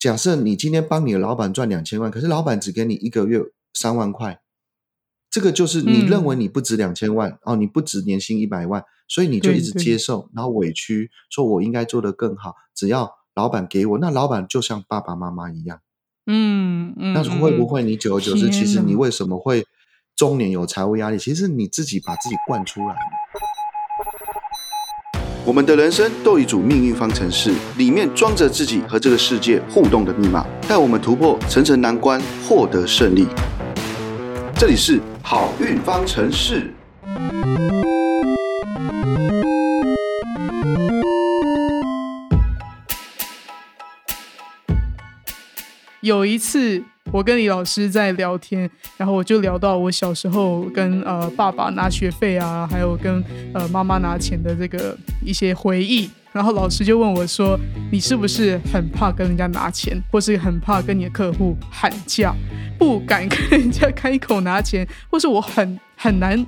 [0.00, 3.38] 假设你今天帮你的老板赚两千万，可是老板只给你一个月
[3.74, 4.40] 三万块，
[5.30, 15.82] 这个就是你认为你不值两千万、哦，你不值年薪一百万，所以你就一直对对接受，然后委屈，说我应该做得更好，只要老板给我，那老板就像爸爸妈妈一样。
[16.26, 19.66] 嗯嗯，那会不嗯会你久而久之，其实你哪为什么会
[20.16, 21.18] 中年有财务压力？
[21.18, 23.00] 其实你自己把自己惯出来的。
[25.50, 33.26] 我们的人生都有一组命运方程式，里面装着自己和这个世界互动的密码，带我们突破层层难关，获得胜利。
[34.54, 36.72] 这里是好运方程式。
[46.00, 53.22] 有一次，我跟李老师在聊天，然后我就聊到我小时候跟呃爸爸拿学费啊，还有跟
[53.52, 56.08] 呃妈妈拿钱的这个一些回忆。
[56.32, 57.58] 然后老师就问我说
[57.90, 62.32] ：“你是不是很怕跟人家拿钱，或是很怕跟你的客户喊价，
[62.78, 66.46] 不敢跟人家开口拿钱，或是我很很难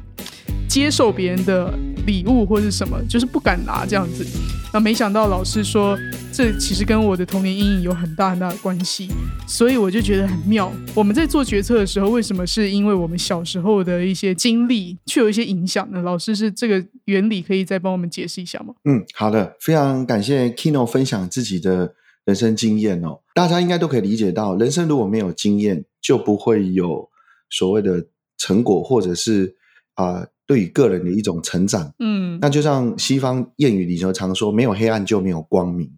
[0.69, 1.75] 接受别人的
[2.07, 4.25] 礼物或是什么，就是不敢拿这样子。”
[4.73, 5.98] 那没想到老师说，
[6.33, 9.07] 这其实跟我的童年阴影有很大很大的关系，
[9.47, 10.73] 所以我就觉得很妙。
[10.95, 16.01] 我们在做决策的时候，为什么是因为我们小时候的一些经历，却有一些影响呢？
[16.01, 18.73] 老师是这个原理，可以再帮我们解释一下吗？
[18.85, 21.95] 嗯，好的，非常感谢 Kino 分享自己的
[22.25, 23.21] 人生经验哦。
[23.35, 27.11] 大家应该都可以理解到，人生如果没有经验，就不会有
[27.51, 28.07] 所谓的
[28.39, 29.55] 成果，或者是
[29.95, 31.95] 啊、呃对于个人的一种成长。
[31.99, 35.91] 嗯那就像西方谚语里头常说，没有黑暗就没有光明。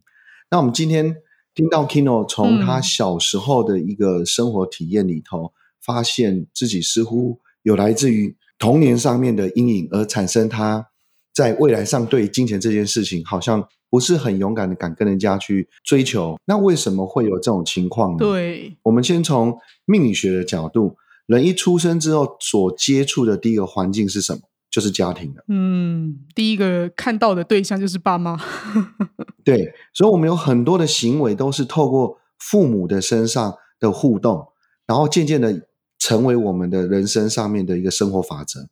[0.54, 1.16] 那我们今天
[1.52, 5.52] 听到 Kino 从他嗯小时候的一个生活体验里头，
[5.84, 10.86] 发现自己似乎有来自于童年上面的阴影，而产生他
[11.34, 16.38] 在未来上对金钱这件事情好像不是很勇敢的敢跟人家去追求。
[16.44, 18.18] 那为什么会有这种情况呢？
[18.18, 24.42] 对，我们先从命理学的角度，人一出生之后所接触的第一个环境是什么？
[24.70, 25.44] 就是家庭了。
[25.48, 28.36] 嗯，第一个看到的对象就是爸妈，
[29.44, 34.48] 对，所以我们有很多的行为都是透过父母的身上的互动，
[34.86, 35.66] 然后渐渐的
[35.98, 38.68] 成为我们的人生上面的一个生活法则。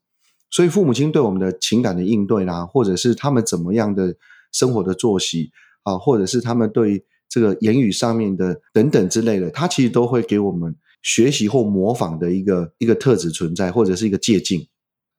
[0.51, 4.15] 所以父母亲对我们的情感的应对啦，或者是他们怎么样的
[4.53, 5.51] 生活的作息
[5.83, 14.61] 啊，或者是他们对这个言语上面的等等之类的，他其实都会给我们学习或模仿的一个一个特质存在，或者是一个借鉴。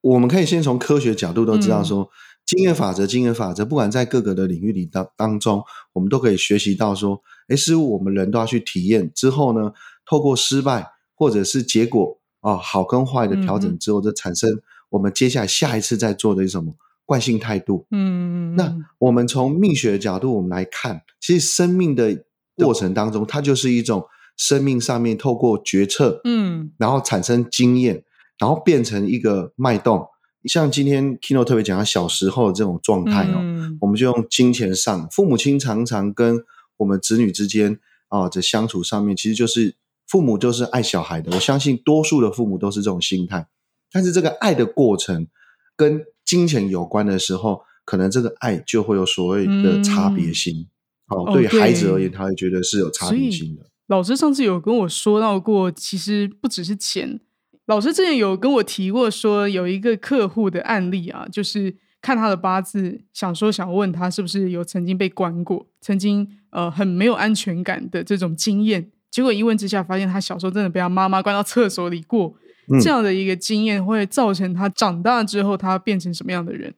[0.02, 2.08] 我们可以先从科学角度都知道说，
[2.46, 9.72] 经验法则，经验法则，不管在各个的领域里当当中，我们都可以学习到说，哎，事物我们人都要去体验之后呢，
[10.06, 14.50] 透过失败或者是结果啊、好跟坏的调嗯整之后，就产生
[14.90, 16.74] 我们接下来下一次再做的什么
[17.06, 17.86] 惯性态度。
[17.92, 22.26] 嗯，那我们从命学的角度，我们来看，其实生命的
[22.58, 24.06] 过程当中，它就是一种
[24.36, 28.04] 生命上面透过决策，嗯然后产生经验，
[28.38, 30.06] 然后变成一个脉动。
[30.46, 36.44] 像今天 Kino 特别讲他小时候的这种状态哦，嗯我们就用金钱上，父母亲常常跟
[36.78, 39.76] 我们子女之间啊的相处上面，其实就是
[40.08, 41.36] 父母就是爱小孩的。
[41.36, 43.48] 我相信多数的父母都是这种心态，
[43.92, 45.28] 但是这个爱的过程
[45.76, 50.68] 跟金钱有关的时候，可能这个爱就会有所谓的差别心。
[51.08, 53.64] 哦，哦对于孩子而言，他会觉得是有差别心的。
[53.88, 57.20] 老师上次有跟我说到过，其实不只是钱。
[57.66, 68.92] 老师之前有跟我提过，说有一个客户的案例啊，就是看他的八字，想说想问他是不是有曾经被关过，曾经呃很没有安全感的这种经验。
[69.10, 72.36] 结果一问之下，发现他小时候真的被他妈妈关到厕所里过，
[72.70, 76.74] 嗯这样的一个经验会造成他长大之后他变成什么样的人？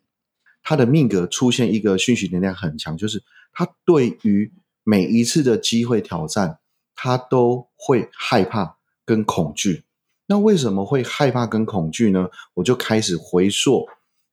[0.61, 4.51] 他的命格出现一个讯息能量很强，就是他对于
[4.83, 6.59] 每一次的机会挑战，
[6.95, 9.84] 他都会害怕跟恐惧。
[10.27, 12.29] 那为什么会害怕跟恐惧呢？
[12.55, 13.87] 我就开始回溯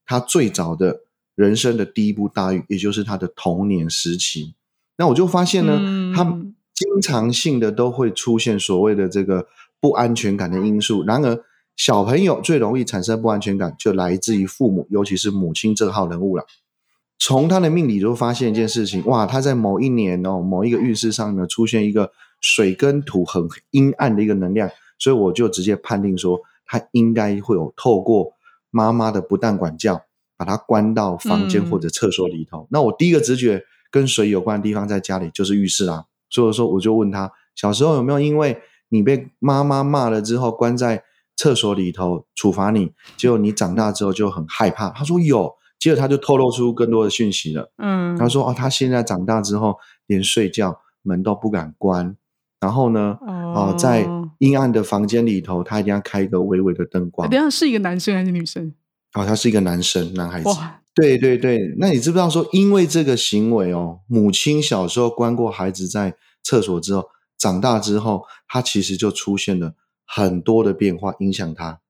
[0.07, 1.01] 他最早的
[1.35, 4.55] 人生的第一步大运，也就是他的童年时期。
[4.97, 6.25] 那我就发现呢，嗯他
[6.75, 9.47] 经常性的都会出现所谓的这个
[9.81, 11.05] 不安全感的因素。
[11.05, 11.39] 然而，
[11.77, 16.45] 小朋友最容易产生不安全感，就来自于父母，尤其是母亲这号人物了。
[17.19, 22.11] 从他的命理就发现一件事情，哇，他在某一年哦，某一个运势上面出现一个
[22.41, 24.69] 水跟土很阴暗的一个能量，
[25.03, 28.35] 所以我就直接判定说，他应该会有透过
[28.71, 30.01] 妈妈的不当管教，
[30.37, 32.69] 把他关到房间嗯或者厕所里头。
[32.71, 41.03] 那我第一个直觉跟水有关的地方在家里就是浴室啦，所以说我就问他，小时候有没有因为你被妈妈骂了之后关在
[41.37, 44.91] 厕所里头处罚你，结果你长大之后就很害怕？
[44.91, 47.73] 他说有，接着他就透露出更多的讯息了。
[47.79, 49.77] 嗯，他说：“哦，他现在长大之后，
[50.07, 52.17] 连睡觉门都不敢关，
[52.63, 57.29] 然后呢，哦，在阴暗的房间里头，他一定要开一个微微的灯光。
[57.29, 58.73] 等下是一个男生还是女生？
[59.15, 60.49] 哦，他是一个男生，男孩子。
[60.49, 66.15] 哇，对对对，那你知不知道说，因为这个行为哦，母亲小时候关过孩子在
[66.45, 67.07] 厕所之后，
[67.37, 69.75] 长大之后，他其实就出现了
[70.07, 71.81] 很多的变化，影响他。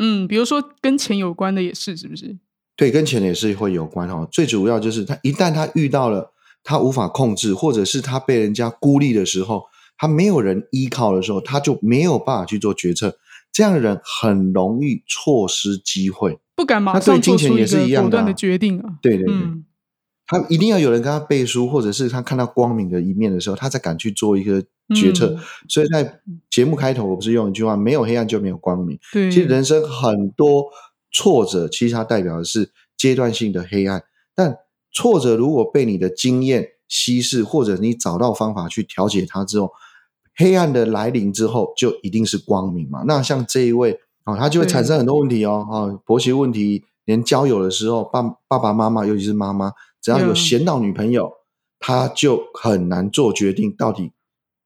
[0.00, 2.38] 嗯，比如说跟钱有关的也是，是不是？
[2.76, 4.28] 对，跟钱也是会有关哦。
[4.30, 6.32] 最主要就是他一旦他遇到了
[6.62, 9.64] 他无法控制，或者是他被人家孤立的时候。
[10.02, 13.16] 他没有人依靠的时候，他就没有办法去做决策。
[13.52, 18.98] 这样的人很容易错失机会，不敢马上做出一个果断的决定啊！
[19.00, 19.34] 对对对，
[20.26, 24.60] 他一定要有人跟他背书，或者是他看到光明的一面的时候，他才敢去做一个
[24.92, 25.38] 决策。
[25.68, 26.20] 所以在
[26.50, 30.64] 节目开头，我不是用一句话：“没有黑暗就没有光明。”对，其实人生很多
[31.12, 34.02] 挫折，其实它代表的是阶段性的黑暗。
[34.34, 34.56] 但
[34.90, 39.70] 挫折如果被你的经验稀释，或者你找到方法去调节它之后，
[40.34, 43.04] 黑暗的来临之后，就一定是光明嘛？
[43.06, 51.32] 那像这一位啊，他就会产生很多问题哦，啊，婆媳问题，连交友的时候，爸爸爸妈妈，尤其是妈妈，只要有闲到女朋友，
[51.78, 54.12] 他就很难做决定，到底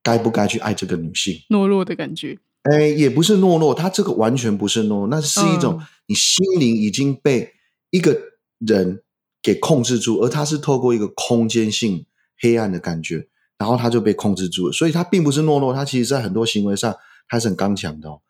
[0.02, 1.34] 该不该去爱这个女性？
[1.48, 2.38] 懦弱的感觉？
[2.62, 7.52] 哎，也不是懦弱，他这个完全不是懦弱，那是一种你心灵已经被
[7.90, 8.16] 一个
[8.58, 9.02] 人
[9.42, 12.06] 给控制住，而他是透过一个空间性
[12.38, 13.28] 黑暗的感觉。
[13.58, 16.94] 然后他就被控制住了，所以他并不是懦弱，他其实在很多行为上
[17.26, 18.20] 他是很刚强的哦。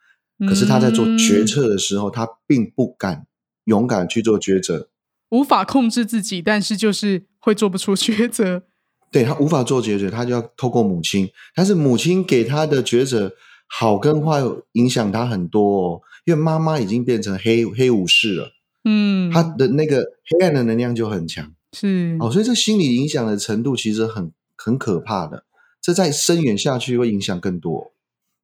[0.46, 3.26] 可是他在做决策的时候，他并不敢
[3.64, 4.88] 勇敢去做抉择，
[5.30, 8.62] 无法控制自己，但是就是会做不出抉择。
[9.10, 13.32] 对他无法做抉择，他就要透过母亲，但是母亲给他的抉择
[13.66, 18.52] 好跟坏影响他很多哦，因为妈妈已经变成黑黑武士了，
[18.84, 24.30] 嗯，他的那个黑暗的能量就很强，是哦，所以这心理影响的程度其实很。
[24.66, 25.44] 很可怕的，
[25.80, 27.92] 这再深远下去会影响更多。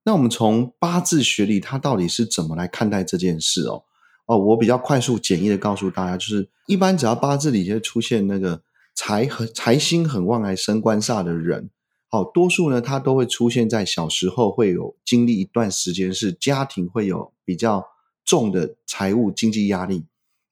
[0.04, 3.82] 那我们从八字学里，它到底是怎么来看待这件事哦？
[4.26, 8.62] 哦，我比较快速简易的告诉大家，就是一般只要八字里就出现那个
[8.94, 11.70] 财和财星很旺来升官煞的人，
[12.08, 17.84] 好，多数呢他都会出现在小时候会有经历一段时间是家庭会有比较
[18.24, 20.04] 重的财务经济压力。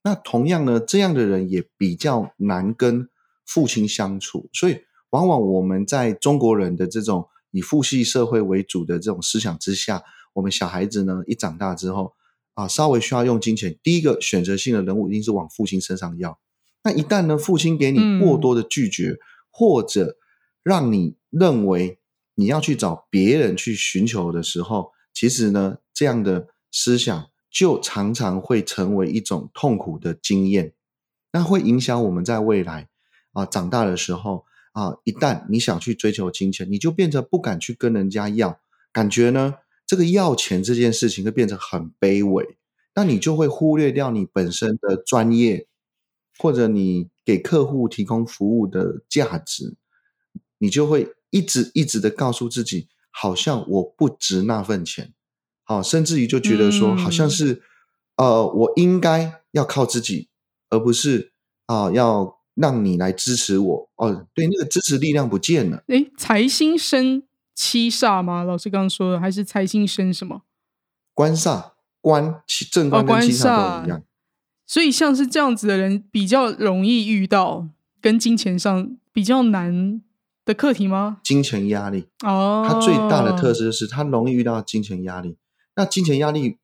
[0.03, 3.07] 那同样呢，这样的人也比较难跟
[3.45, 4.81] 父亲相处，所以。
[5.11, 10.03] 往往我们在中国人的这种以父系社会为主的这种思想之下，
[10.33, 12.13] 我们小孩子呢一长大之后
[12.53, 16.39] 啊，稍微需要用金钱，第一个选择性的人物一定是往父亲身上要。
[16.83, 19.17] 那一旦呢，父亲给你过多的拒绝，
[19.51, 20.15] 或者
[20.63, 21.99] 让你认为
[22.35, 30.73] 你要去找别人去寻求的时候，其实呢，这样的思想就常常会成为一种痛苦的经验，
[31.33, 32.87] 那会影响我们在未来
[33.33, 34.45] 啊长大的时候。
[34.73, 34.97] 啊！
[35.03, 38.61] 一旦你想去追求金钱，你就变成不敢去跟人家要，
[38.93, 42.57] 感觉呢，这个要钱这件事情会变成很卑微，
[42.95, 45.67] 那你就会忽略掉你本身的专业，
[46.37, 49.75] 或者你给客户提供服务的价值，
[50.59, 55.13] 你就会一直一直的告诉自己，好像我不值那份钱，
[55.63, 57.61] 好，甚至于就觉得说，好像是
[58.15, 60.29] 呃，我应该要靠自己，
[60.69, 61.33] 而不是
[61.65, 62.40] 啊要。
[62.55, 65.83] 让你来支持我哦，对，那个支持力量不见了。
[65.87, 67.23] 哎，财星生
[67.55, 68.43] 七煞吗？
[68.43, 70.41] 老师刚刚说的，还是财星生什么？
[71.13, 74.03] 官煞，官七正官跟七煞都一样。
[74.65, 77.67] 所以像是这样子的人，比较容易遇到
[77.99, 80.01] 跟金钱上比较难
[80.45, 81.19] 的课题吗？
[81.23, 85.37] 金钱压力哦，他最大的特色是他容易遇到金钱压力。
[85.75, 86.57] 那金钱压力，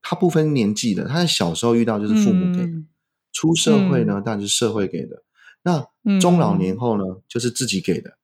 [0.00, 2.66] 他不分年纪的，他在小时候遇到就是父母给。
[3.32, 5.16] 出社会呢，当然是社会给的；
[5.62, 8.18] 那中老年后呢，就是自己给的。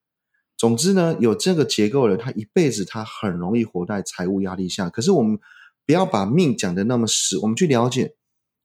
[0.57, 4.91] 总之呢，有这个结构的人，他一辈子他很容易活在财务压力下。
[4.91, 5.39] 可是我们
[5.87, 8.15] 不要把命讲的那么死，我们去了解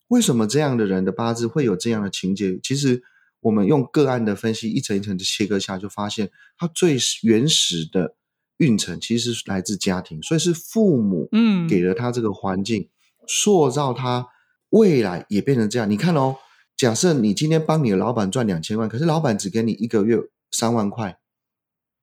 [0.07, 2.59] 为什么这样的人的八字会有这样的情节。
[2.63, 3.03] 其实
[3.41, 8.15] 我们用个案的分析，一层一层的切割下，就发现他最原始的
[8.57, 12.89] 运程其实是来自家庭，所以是父母嗯给了他这个环境，
[13.27, 14.27] 塑造他。
[14.74, 16.38] 未来也变成这样，你看哦，
[16.75, 20.18] 假设你今天帮你的老板赚两千万，可是老板只给你一个月
[20.50, 21.20] 三万块，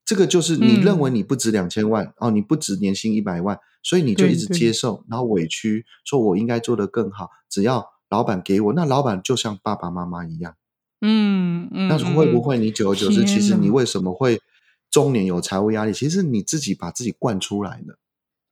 [0.05, 10.55] 这个就是你认为你不值两千万哦，你不值年薪一百万，所以你就一直接受，然后委屈，说我应该做得更好，只要老板给我，那老板就像爸爸妈妈一样，
[11.01, 14.41] 嗯嗯，那会不会你久而久之，其实你为什么会
[14.89, 15.93] 中年有财务压力？
[15.93, 17.99] 其实你自己把自己惯出来的，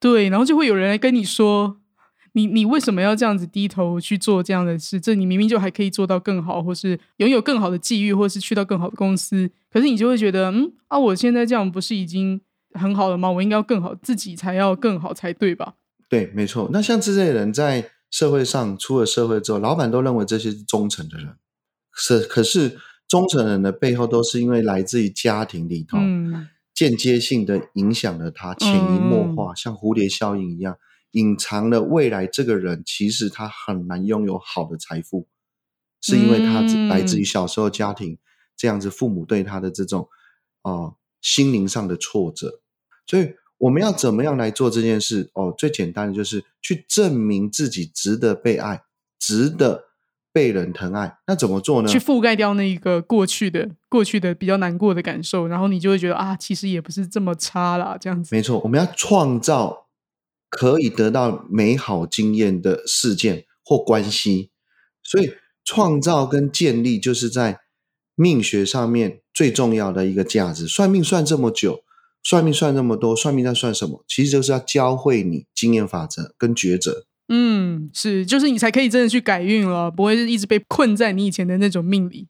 [0.00, 1.80] 对，然后就会有人来跟你说。
[2.32, 5.00] 你你为什么要这样子低头去做这样的事？
[5.00, 12.40] 这你明明就还可以做到更好，或是拥有更好的际遇，或是去到更好的公司，可是你就会觉得，嗯啊，我现在这样不是已经
[12.74, 13.30] 很好了吗？
[13.30, 15.74] 我应该要更好，自己才要更好才对吧？
[16.08, 16.68] 对，没错。
[16.72, 21.36] 那像这类人在社会上出了社会之后，老板都认为这些是忠诚的人，
[21.94, 30.76] 是可是忠诚人的背后都是因为来自于家庭里头，嗯间接性的影响了他，潜移默化，像蝴蝶效应一样，
[31.12, 35.26] 隐藏了未来这个人其实他很难拥有好的财富，
[36.00, 38.18] 是因为他嗯来自于小时候家庭
[38.56, 40.08] 这样子父母对他的这种
[40.62, 42.60] 啊、呃心灵上的挫折，
[43.04, 45.28] 所以我们要怎么样来做这件事？
[45.34, 48.84] 哦，最简单的就是去证明自己值得被爱，
[49.18, 49.86] 值得
[50.32, 51.18] 被人疼爱。
[51.26, 51.88] 那怎么做呢？
[51.88, 58.32] 去覆盖掉那一个过去的、过去的比较难过的感受，然后你就会觉得啊，其实也不是这么差啦，这样子。
[58.32, 59.87] 没错，我们要创造
[60.48, 64.50] 可以得到美好经验的事件或关系，
[65.02, 65.32] 所以
[65.64, 67.60] 创造跟建立就是在
[68.14, 70.66] 命学上面最重要的一个价值。
[70.66, 71.82] 算命算这么久，
[72.22, 74.04] 算命算这么多，算命在算什么？
[74.08, 77.04] 其实就是要教会你经验法则跟抉择。
[77.28, 82.26] 嗯，是，就是你才可以真的去改运了，不会是一直被困在你以前的那种命里。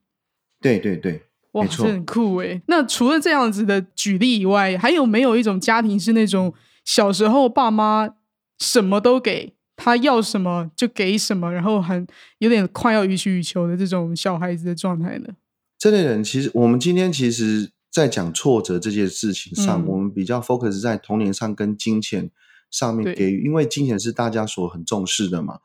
[0.61, 1.23] 对对对，
[1.53, 2.61] 哇，这很酷诶。
[2.67, 6.53] 那除了这样子的举例以外，还有没有一种家庭是那种
[6.89, 8.15] 小时候爸妈
[8.59, 12.07] 什么都给他要什么就给什么，然后很
[12.39, 15.35] 有点快要予取予求的这种小孩子的状态呢？
[15.79, 22.31] 这类人其实我们今天其实在讲挫折这件事情上，嗯我们比较 focus 在童年上跟金钱
[22.71, 25.59] 上面给予，因为金钱是大家所很重视的嘛。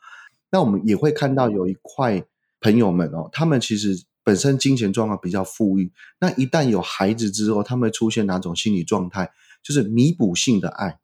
[0.52, 2.22] 那我们也会看到有一块
[2.60, 9.32] 朋友们哦，他们其实本身金钱状况比较富裕，那一旦有孩子之后，他们会出现哪种心理状态？
[9.64, 11.00] 就是弥补性的爱。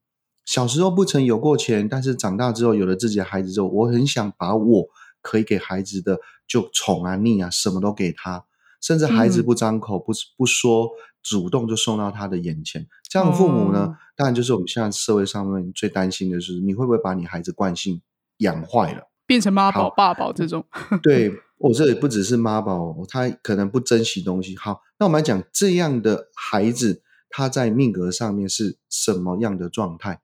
[0.50, 4.88] 小时候不曾有过钱，但是长大之后有了自己的孩子之后，我很想把我
[5.22, 8.44] 可以给孩子的就宠啊、溺啊，什么都给他，
[8.82, 10.90] 甚至孩子嗯不张口、不不说，
[11.22, 12.88] 主动就送到他的眼前。
[13.08, 18.02] 这样的父母呢，哦当然就是我们现在社会上面最担心的是，你会不会把你孩子惯性
[18.38, 19.08] 养坏了？
[19.28, 20.66] 变成妈宝、爸宝这种。
[21.04, 24.58] 对 我这里不只是妈宝，他可能不珍惜东西。
[24.58, 30.22] 好，那我们来讲这样的孩子，他在命格上面是什么样的状态？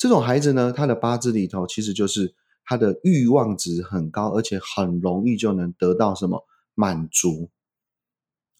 [0.00, 7.50] 这种孩子呢，他的八字里头其实就是他的欲望值很高，而且很容易就能得到什么满足。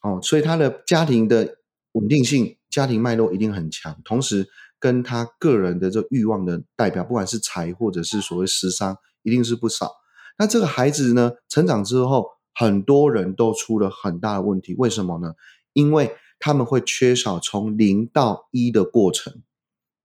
[0.03, 1.57] 哦，所以他的家庭的
[1.93, 9.91] 稳定性、家庭脉络一定很强，同时跟他个人的这欲望的代表，不管是财或者是所谓食伤，一定是不少。
[10.39, 15.33] 那这个孩子呢，成长之后，很多人都出了很大的问题，为什么呢？
[15.73, 19.43] 因为他们会缺少从零到一的过程。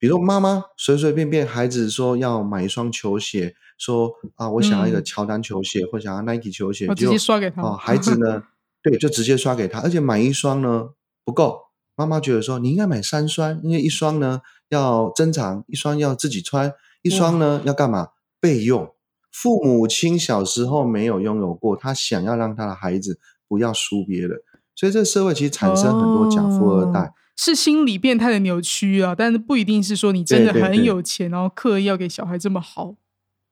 [0.05, 8.43] 比如说妈妈随随便便孩子说要买一双球鞋，说啊我想要一个嗯乔丹球鞋，或想要 Nike 球鞋，我直接刷给他哦，孩子呢，
[8.83, 10.89] 对，就直接刷给他，而且买一双呢
[11.23, 11.59] 不够，
[11.95, 16.71] 妈妈觉得说你应该买三双，因为一双呢要珍藏，一双要自己穿，
[17.01, 18.09] 一双呢要干嘛
[18.39, 18.93] 备用。
[19.31, 24.37] 父母亲小时候没有拥有过，他想要让他的孩子不要输别人，
[24.75, 26.99] 所以这个社会其实产生很多假富二代。
[27.01, 32.95] 哦是心理变态的扭曲啊，但是不一定是说你真的很对对对有钱，然后刻意要给小孩这么好。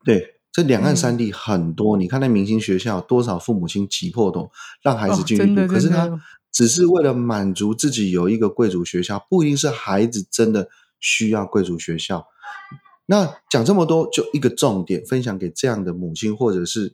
[0.06, 6.20] 对，这两岸嗯三地很多，你看那明星学校，多少父母亲挤破头让孩子哦进去读，可是他
[6.52, 12.28] 只是为了满足自己有一个贵族学校，不一定是孩子真的需要贵族学校。
[13.08, 16.94] 那讲这么多，就一个重点分享给这样的母亲或者是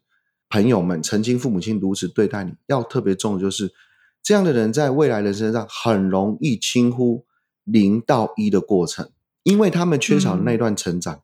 [0.50, 3.72] 朋友们，曾经父母亲如此对待你，要特别重的就是
[4.21, 7.25] 这样的人在未来人生上很容易轻忽
[7.63, 9.09] 零到一的过程，
[9.43, 11.21] 因为他们缺少那段成长。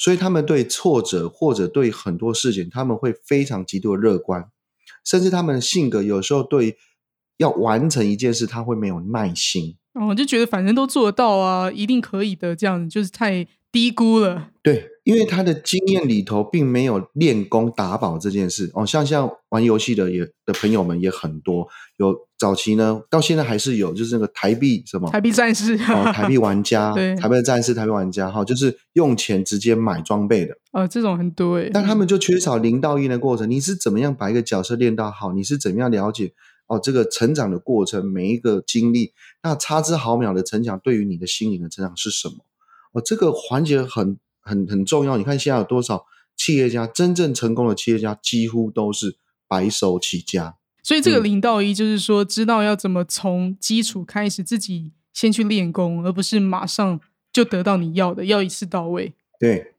[0.00, 4.48] 所以他们对挫折或者对很多事情，他们会非常极度的乐观，
[5.04, 6.76] 甚至他们的性格有时候对
[7.38, 9.76] 要完成一件事，他会没有耐心。
[9.94, 14.50] 哦，就觉得反正都做得到啊，一定可以的，这样子就是太低估了。
[14.62, 30.54] 对，因为他的经验里头并没有练功打宝这件事哦，像像玩游戏的也的朋友们也很多，有早期呢，到现在还是有，就是那个台币什么台币战士，哦， 台币玩家，对台币的战士，台币玩家哈、就是用钱直接买装备的。
[30.72, 31.70] 呃，这种很多诶。
[31.72, 33.50] 但他们就缺少零到一的过程。
[33.50, 35.32] 你是怎么样把一个角色练到好？
[35.32, 36.34] 你是怎么样了解
[36.66, 42.44] 哦这个成长的过程，每一个经历，那差之毫秒的成长对于你的心灵的成长是什么？
[42.92, 45.18] 哦，这个环节很很很重要。
[45.18, 50.56] 你看现在有多少企业家真正成功的企业家，几乎都是白手起家。
[50.82, 56.98] 所以这个嗯零到一就是说，知道要怎么从基础开始，自己先去练功，而不是马上
[57.30, 59.12] 就得到你要的，要一次到位。
[59.38, 59.74] 对，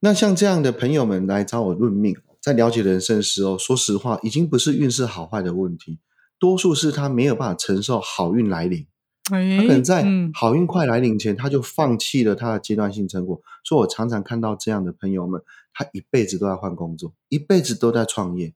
[0.00, 5.98] 那像这样的朋友们来找我论命，在了解人生的时候，说实话，已经不是运势好坏的问题，
[6.38, 8.86] 多数是他没有办法承受好运来临。
[9.32, 13.40] 哎，他可能在嗯好运快来临前，他就放弃了他的阶段性成果。
[13.64, 18.54] 所以我常常看到这样的朋友们，他一辈子都在换工作，一辈子都在创业，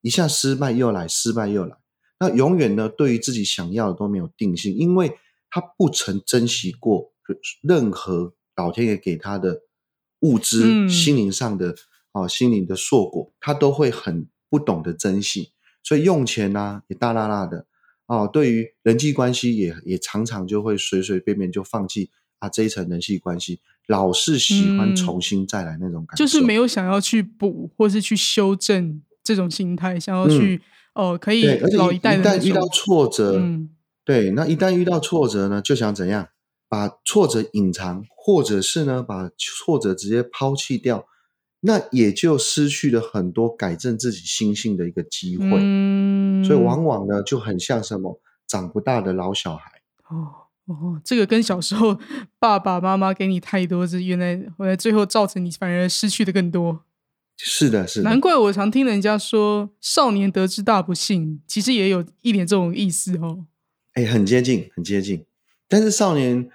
[0.00, 1.76] 一下失败又来，失败又来。
[2.20, 5.18] 那永远呢，对于自己想要的都没有定性，因为
[5.50, 7.12] 他不曾珍惜过
[7.62, 9.62] 任何老天爷给他的
[10.20, 11.74] 物资、嗯心灵上的
[12.12, 15.52] 啊、心灵的硕果，他都会很不懂得珍惜，
[15.82, 17.66] 所以用钱呢、也大大大的
[18.06, 18.28] 哦。
[18.32, 30.60] 对于人际关系也也常常就会随随便便就放弃啊这一层人际关系，老是喜欢嗯重新再来那种感觉，就是没有想要去补或是去修正这种心态，想要去
[30.94, 33.70] 哦、可以老一代的那种旦遇到挫折，嗯
[34.04, 36.28] 对，那一旦遇到挫折呢，就想怎样
[36.68, 41.06] 把挫折隐藏，或者是呢把挫折直接抛弃掉，
[41.64, 45.46] 那也就失去了很多改正自己心性的一个机会。
[45.58, 49.80] 嗯，所以往往呢就很像什么长不大的老小孩。
[50.08, 50.28] 哦
[50.66, 51.98] 哦，这个跟小时候
[52.38, 56.84] 爸爸妈妈给你太多，是原来后来最后造成你反而失去的更多。
[57.36, 63.46] 是的，是的，难怪我常听人家说“少年得志大不幸”，其实也有一点这种意思哦。
[63.94, 65.24] 哎，很接近，很接近。
[65.68, 66.48] 但是少年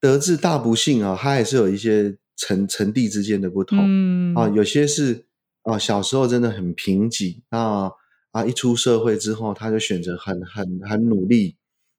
[0.00, 3.78] 得志大不幸啊，他还是有一些层层地之间的不同。
[3.80, 5.26] 嗯啊，有些是
[5.62, 7.92] 啊，小时候真的很贫瘠，那
[8.32, 11.56] 啊，一出社会之后，他就选择很很很努力，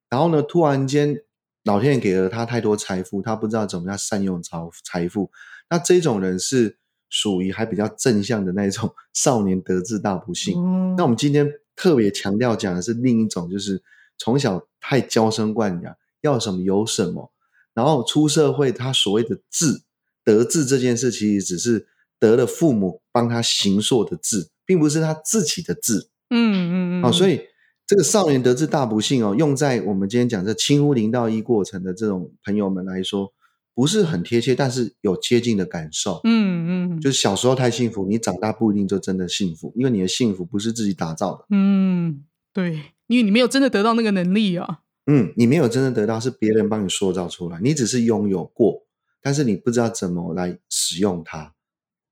[0.10, 1.22] 然后呢，突然间
[1.64, 5.32] 老天爷给了他太多财富，他不知道怎么样善用财财富。
[5.70, 6.78] 那这种人是
[7.10, 10.60] 属于还比较正向的那种少年得志大不幸。
[10.60, 13.82] 哦那我们今天特别强调讲的是另一种，就是
[14.18, 17.32] 从小太娇生惯养，要什么有什么，
[17.74, 19.84] 然后出社会，他所谓的志
[20.24, 21.88] 得志这件事，其实只是
[22.20, 27.42] 得了父母帮他行硕的志，并不是他自己的志嗯嗯嗯，啊、所以以
[27.86, 33.34] 这个少年得志大不幸哦，用在我们今天讲这轻忽零到一过程的这种朋友们来说，
[33.76, 36.22] 不是很贴切，但是有接近的感受。
[36.24, 41.46] 嗯嗯就是小时候太幸福，你长大不一定就真的幸福，因为你的幸福不是自己打造的。
[41.50, 44.80] 嗯，对，因为你没有真的得到那个能力啊。
[45.06, 48.83] 嗯，你没有真正得到，是别人帮你塑造出来，你只是拥有过，
[49.24, 51.56] 但是你不知道怎么来使用它。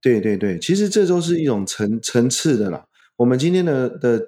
[0.02, 2.88] 对对对，其实这都是一种层层次的啦。
[3.18, 4.20] 我们今天的的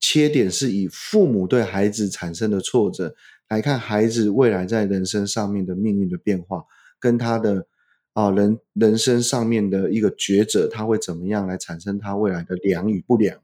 [0.00, 3.14] 切点是以父母对孩子产生的挫折
[3.48, 6.64] 来看孩子未来在人生上面的命运的变化，
[6.98, 7.66] 跟他的
[8.14, 13.38] 啊人人生上面的一个抉择，他会怎么样来产生他未来的良与不良。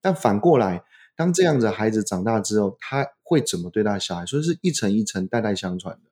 [0.00, 0.82] 但反过来，
[1.14, 4.24] 当这样子的孩子长大之后，他会怎么对待小孩？
[4.24, 6.10] 所以是一层一层代代相传的。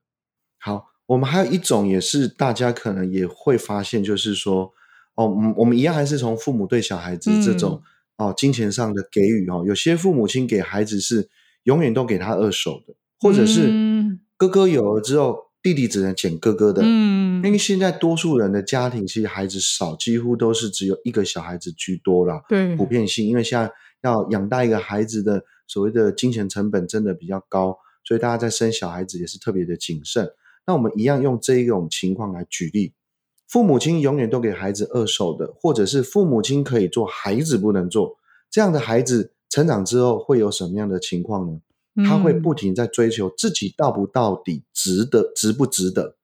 [0.59, 4.73] 好，我们还有一种也是大家可能也会发现，就是说，
[5.15, 7.81] 哦，我们一样还是从父母对小孩子这种、
[8.17, 11.29] 哦金钱上的给予哦，有些父母亲给孩子是
[11.63, 16.81] 永远都给他二手的，或者是嗯哥哥有了之后，弟弟只能捡哥哥的。
[16.83, 22.41] 嗯因为现在多数人的家庭其实孩子少，几乎都是只有一个小孩子居多啦。
[22.49, 30.27] 对普遍性，因为现在要养大一个孩子的所谓的金钱成本真的比较高，所以大家在生小孩子也是特别的谨慎。
[30.65, 32.93] 那我们一样用这一种情况来举例，
[33.47, 38.17] 父母亲永远都给孩子二手的，或者是父母亲可以做，孩子不能做，
[38.49, 41.59] 这样的孩子成长之后会有什么样的情况呢？
[42.07, 46.17] 他会嗯不停在追求自己到不到底值得，值不值得。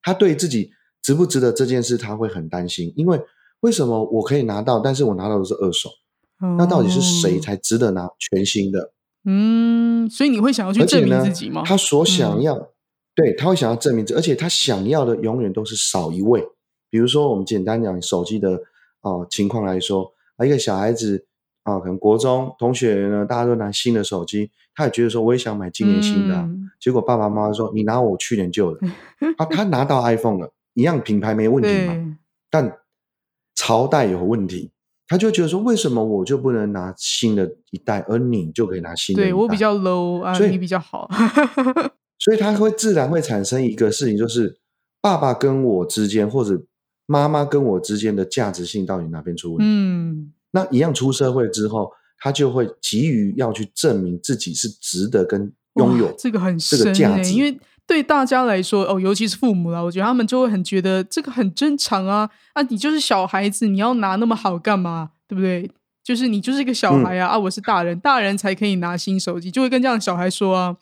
[0.00, 0.70] 他对自己
[1.02, 3.20] 值不值得这件事，他会很担心，因为
[3.60, 5.90] 为什么我可以拿到，但是我拿到的是二手？
[6.56, 8.94] 那到底是谁哦才值得拿全新的？
[9.26, 12.70] 嗯，所以你会想要去证明自己吗？，他所想嗯要，
[13.20, 16.42] 对他会想要证明这，而且他想要的永远都是少一位。
[16.88, 18.54] 比如说，我们简单讲手机的
[19.00, 21.26] 啊、呃情况来说，啊，一个小孩子
[21.62, 28.86] 啊、可能国中同学呢，大家都拿新的手机，他也觉得说我也想买今年新的啊、嗯结果爸爸妈妈说你拿我去年旧的，
[29.36, 32.16] 啊，他拿到 iPhone 了，一样品牌没问题嘛，
[32.50, 32.78] 但
[33.54, 34.70] 朝代有问题，
[35.06, 39.30] 他就觉得说，为什么我就不能拿新的一代，而你就可以拿新的一代？
[39.30, 41.06] 对我比较 low 啊，所以你比较好。
[42.20, 44.58] 所以他会自然会产生一个事情，就是
[45.00, 46.62] 爸爸跟我之间，或者
[47.06, 49.64] 妈妈跟我之间的价值性到底哪边出问题？
[49.66, 65.10] 嗯，那一样出社会之后，他就会急于要去证明自己是值得跟拥有哇这个很这个价值，因为对大家来说，哦，尤其是父母啦，我觉得他们就会很觉得这个很正常啊啊，你就是小孩子，你要拿那么好干嘛？
[65.26, 65.70] 对不对？
[66.04, 70.76] 就是你就是一个小嗯孩啊、啊，我是大人，大人才可以拿新手机，就会跟这样的小孩说啊，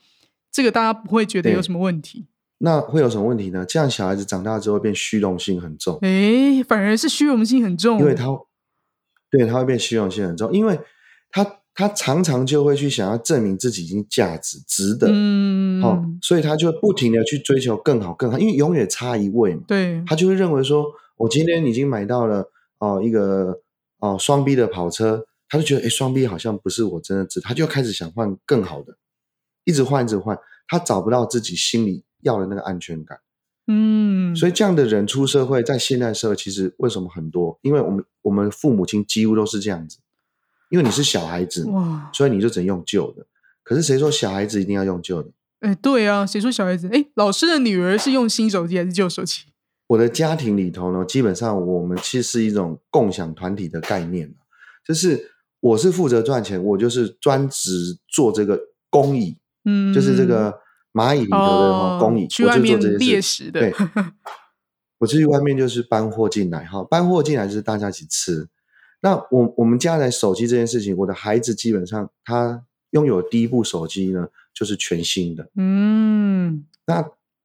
[0.50, 2.26] 这个大家不会觉得有什么问题，
[2.58, 3.64] 那会有什么问题呢？
[3.64, 8.26] 这样小孩子长大之后变虚荣心很重，哎，反而是虚荣心很重，因为他
[9.30, 10.80] 对他会变虚荣心很重，因为
[11.30, 20.86] 他他常常就会去想要证明自己已经价值值得，嗯，哦，所以他就不停的去追求更好更好，因为永远差一位嘛，对，他就会认为说，
[21.18, 23.60] 我今天已经买到了哦一个
[23.98, 28.96] 哦双 B 的跑车，他就觉得哎双 B 好像不是我真的值，他就开始想换更好的，
[29.68, 33.18] 一直换一直换，他找不到自己心里要的那个安全感。
[33.66, 37.58] 嗯，所以这样的人出社会，在现代社会其实为什么很多？
[37.60, 39.98] 因为我们我们父母亲几乎都是这样子，
[40.70, 43.26] 因为你是小孩子，哇，所以你就只能用旧的。
[43.62, 45.30] 可是谁说小孩子一定要用旧的？
[45.60, 46.88] 哎，对啊，谁说小孩子？
[46.90, 49.42] 哎，老师的女儿是用新手机还是旧手机？
[49.88, 54.34] 我的家庭里头呢，基本上我们其实是一种共享团体的概念
[54.86, 59.36] 就是我是负责赚钱，我就是专职做这个公益，
[59.68, 60.58] 嗯，就是这个
[60.94, 63.44] 蚂蚁里头的哈公益，去外面我就做这些猎事。
[63.44, 63.74] 食的，对，
[64.98, 68.48] 我去外面就是搬货进来哈，搬货进来就是大家一起吃。
[69.00, 75.48] 那我我们家来手机这件事情，我的孩子基本上他拥有第一部手机呢，就是全新的。
[75.56, 77.04] 嗯，那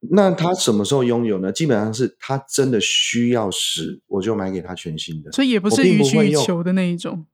[0.09, 1.51] 那他什么时候拥有呢？
[1.51, 7.25] 基本上是他真的需要时，我就买给他全新的，所以也不我是予取并不会用予求的那一种，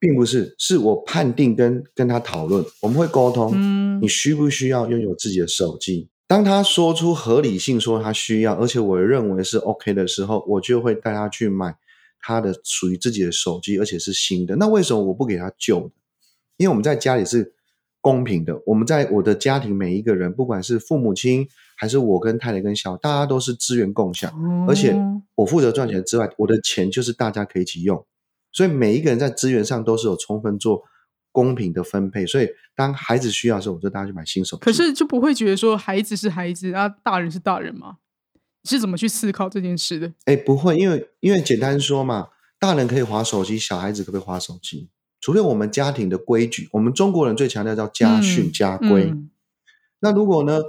[0.00, 6.08] 并不是，是我判定跟跟他讨论，我们会沟通，嗯你需不需要拥有自己的手机？
[6.26, 11.76] 当他说出合理性，说他需要，而且我认为是 OK 的时候，我就会带他去买
[12.20, 14.56] 他的属于自己的手机，而且是新的。
[14.56, 15.90] 那为什么我不给他旧的？
[16.56, 17.52] 因为我们在家里是
[18.00, 24.32] 公平的，我们在我的家庭每一个人，不管是父母亲还是我跟太太跟小，大家都是资源共享，
[24.66, 28.06] 而且哦我负责赚钱之外，我的钱就是大家可以一起用，
[28.52, 30.82] 所以每一个人在资源上都是有充分做
[31.32, 32.26] 公平的分配。
[32.26, 34.62] 所以当孩子需要的时候，我就带他去买新手机。
[34.62, 37.98] 可是就不会觉得说孩子是孩子啊，大人是大人吗？
[38.62, 40.12] 你是怎么去思考这件事的？
[40.24, 44.88] 哎，不会，因为因为简单说嘛，大人可以划手机，小孩子可不可以划手机？
[45.20, 49.04] 除非我们家庭的规矩，我们中国人最强调叫家训、嗯家规。
[49.04, 49.30] 嗯
[50.02, 50.62] 那如果呢，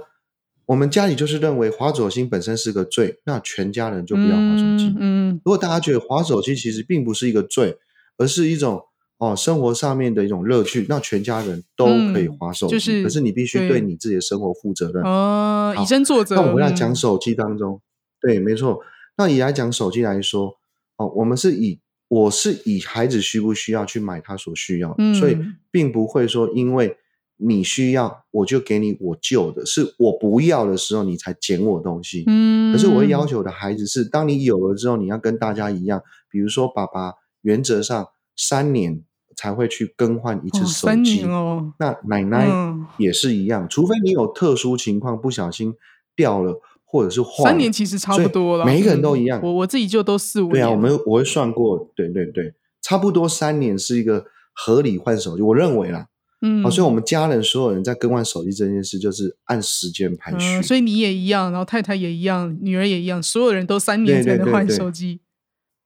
[0.72, 4.88] 我们家里就是认为划手机本身是个罪，那全家人就不要划手机。
[4.96, 7.76] 嗯嗯如果大家觉得划手机其实并不是一个罪，
[8.16, 8.80] 而是一种
[9.18, 12.74] 哦生活上面的一种乐趣，那全家人都可以划手机。
[12.74, 15.02] 嗯就是可是你必须对对你自己的生活负责任。
[15.04, 16.36] 哦，以身作则。
[16.36, 17.82] 那我们来讲嗯手机当中，
[18.22, 18.80] 对，没错。
[19.18, 20.54] 那以来讲手机来说，
[20.96, 26.96] 哦，我们是以我是以孩子需不需要去买他所需要的，所以嗯并不会说因为
[27.36, 32.22] 你需要我就给你我旧的，是我不要的时候你才捡我东西。
[32.28, 39.02] 嗯，可是我会要求我的孩子是，当你有了之后，你要跟大家一样，比如说爸爸原则上三年
[39.34, 45.74] 才会去更换一次哦手机，年哦，那奶奶嗯也是一样，除非你有特殊情况不小心
[46.14, 49.40] 掉了或者是坏了，三年其实差不多了，每一个人嗯都一样。
[49.42, 50.52] 我我自己就都四五年。
[50.52, 56.06] 对啊，我们我会算过，对对对，差不多三年是一个合理换手机，我认为啦。
[56.44, 60.44] 嗯，哦，所以我们家人所有人在更换手机这件事，就是按时间排序。
[60.58, 65.20] 嗯，所以你也一样，然后太太也一样，女儿也一样，所有人都三年对对才能换手机。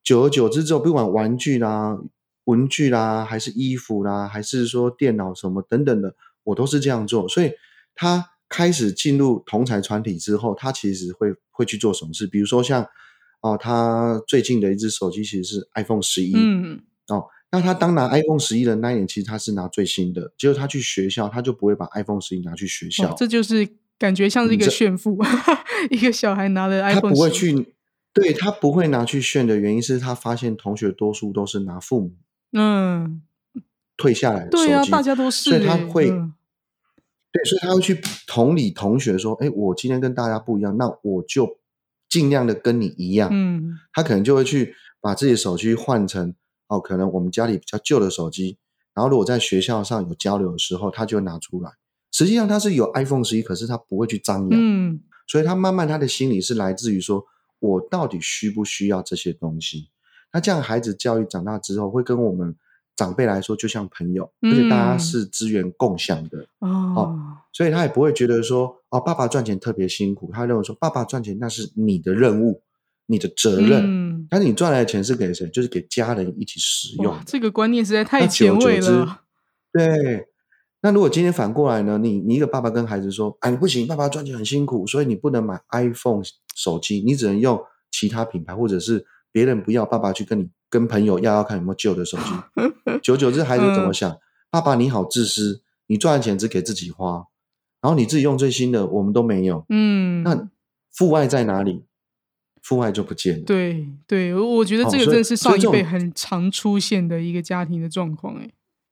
[0.03, 1.97] 久而久之之后，不管玩具啦、
[2.45, 7.29] 文具啦，还是衣服啦，还是说电脑什么等等的，我都是这样做。
[7.29, 7.51] 所以
[7.93, 12.25] 他开始进入同财团体之后，他其实会会去做什么事？
[12.25, 12.83] 比如说像
[13.41, 17.25] 哦，他最近的一只手机其实是 iPhone 十一、嗯，哦。
[17.51, 25.17] 那他当拿 iPhone 十一的那一年，其实他是拿最新的，结果他去学校，他就不会把 iPhone 十一拿去学校，哦，这就是感觉像是一个炫富，
[25.89, 27.73] 一个小孩拿了 iPhone，他不会去，
[28.13, 32.11] 对他不会拿去炫的原因是他发现同学多数都是拿父母
[32.51, 33.21] 嗯，
[33.95, 36.33] 退下来的手机，对啊，大家都是所以他欸会，嗯
[37.31, 41.59] 对，所以他会去同理同学说，哎，我今天跟大家不一样，那我就
[42.09, 43.29] 尽量的跟你一样。
[43.31, 46.33] 嗯他可能就会去把自己的手机换成
[46.67, 48.57] 哦，可能我们家里比较旧的手机，
[48.93, 51.71] 然后如果在学校上有交流的时候，他就拿出来。
[52.11, 57.25] 实际上他是有 iPhone 十一，可是他不会去张扬，嗯所以他慢慢他的心理是来自于说，
[57.59, 59.89] 我到底需不需要这些东西？
[60.31, 62.55] 那这样孩子教育长大之后，会跟我们
[62.95, 72.61] 长辈来说就像朋友，而且大家嗯是资源共享的，哦，所以他也不会觉得说哦，爸爸赚钱特别辛苦，他认为说爸爸赚钱那是你的任务，
[73.07, 73.83] 你的责任。
[73.83, 75.49] 嗯，但是你赚来的钱是给谁？
[75.49, 77.21] 就是给家人一起使用哇，。
[77.25, 79.21] 这个观念实在太那前卫了。
[79.73, 80.27] 对。
[80.79, 81.97] 那如果今天反过来呢？
[81.97, 86.21] 你你一个爸爸跟孩子说：“哎，你不行，爸爸赚钱很辛苦，所以你不能买 iPhone
[86.55, 87.59] 手机，你只能用
[87.91, 92.23] 其他品牌，或者是别人不要，爸爸去跟你跟朋友要要看有没有旧的手机。
[93.01, 94.17] ”久而久之，孩子怎么嗯想？
[94.51, 97.25] 爸爸你好自私，你赚的钱只给自己花，
[97.81, 99.65] 然后你自己用最新的，我们都没有。
[99.69, 100.47] 嗯，那
[100.93, 101.83] 父爱在哪里？
[102.67, 103.43] 父爱就不见了。
[103.45, 108.49] 对对，我我觉得这个真的是上一辈很常出现的一个家庭的状况，哎，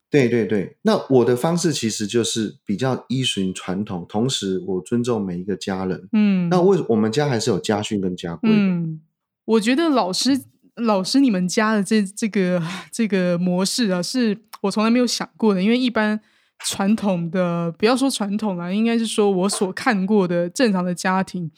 [0.10, 6.08] 对对对，那我的方式其实就是比较依循传统，同时我尊重每一个家人。
[6.14, 8.56] 嗯，那为我们家还是有家训跟家规的。
[8.56, 9.02] 嗯，
[9.44, 10.42] 我觉得老师
[10.76, 15.62] 老师你们家的这这个这个模式啊，是我从来没有想过的。
[15.62, 16.22] 因为一般
[16.64, 21.52] 传统的，不要说传统啊，应该是说我所看过的正常的家庭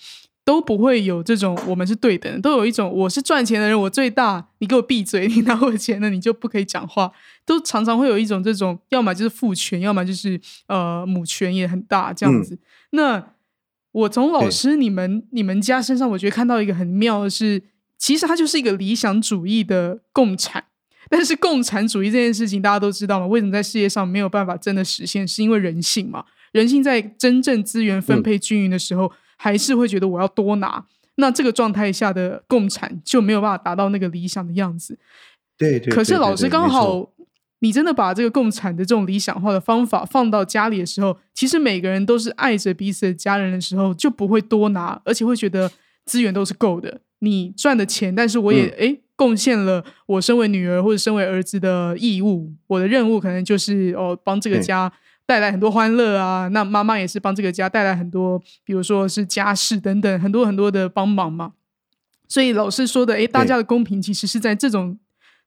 [0.48, 7.12] 都不会有这种我们是对等的，都有一种我是赚钱的人，我最大，你给我闭嘴，你拿我钱了，你就不可以讲话。
[7.46, 12.58] 都常常会有一种这种，要么就是父权，要么就是呃母权也很大这样子。
[12.92, 13.22] 那
[13.92, 17.62] 我从老师你们你们家身上，我觉得看到一个很妙的是，
[17.98, 20.64] 其实它就是一个理想主义的共产。
[21.10, 23.28] 但是共产主义这件事情大家都知道嘛？
[23.28, 25.28] 为什么在世界上没有办法真的实现？
[25.28, 26.24] 是因为人性嘛？
[26.54, 30.86] 人性在真正资源分配均匀的时候，还是会觉得我要多拿。
[31.16, 35.00] 那这个状态下的共产就没有办法达到那个理想的样子。
[35.58, 35.94] 对对。
[35.94, 37.10] 可是老师刚好。
[37.60, 45.72] 你真的把这个共产的这种理想化的方法放到家里的时候，其实每个人都是爱着彼此的家人的时候，就不会多拿，而且会觉得
[46.06, 47.02] 资源都是够的。
[47.18, 52.54] 你赚的钱，但是我也哎贡献了我身为女儿或者身为儿子的义务。
[52.68, 54.94] 我的任务可能就是哦帮这个家
[55.28, 56.48] 带来很多欢乐啊。
[56.48, 61.54] 那妈妈也是帮这个家带来很多，比如说是家事等等很多很多的帮忙嘛。
[62.28, 64.98] 所以老师说的，哎，大家的公平其实是在这种。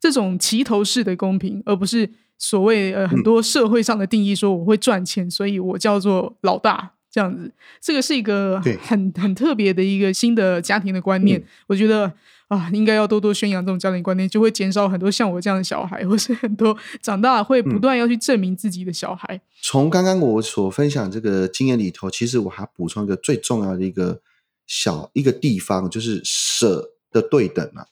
[0.02, 7.52] 这种齐头式的公平，而不是所谓呃很多社会上的定义说我会赚钱，所以我叫做老大这样子。
[7.82, 11.44] 这个是一个很很特别的一个新的家庭的观念。
[11.66, 12.10] 我觉得
[12.50, 19.40] 啊，应该要多多宣扬这种家庭观念，就会减少很多像我这样的小孩，或是很多长大会不断要去证明自己的小孩。
[19.62, 24.20] 从刚刚我所分享这个经验里头，其实我还补充一个最重要的一个
[24.66, 27.86] 小一个地方，就是舍的对等啊。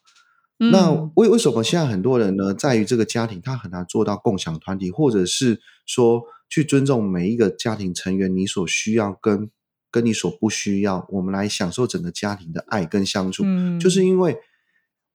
[0.73, 9.49] 那为为什么现在很多人呢，在于这个家庭他很难做到共享团体，或者是说去尊重每一个家庭成员你所需要跟
[9.93, 13.45] 跟你所不需要，我们来享受整个家庭的爱跟相处，
[13.81, 14.37] 就是因为